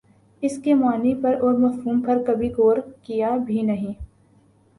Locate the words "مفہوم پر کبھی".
1.55-2.49